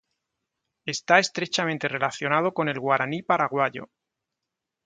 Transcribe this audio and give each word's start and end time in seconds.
Está 0.83 1.19
estrechamente 1.19 1.87
relacionado 1.87 2.55
con 2.55 2.67
el 2.69 2.79
guaraní 2.79 3.21
paraguayo. 3.21 3.91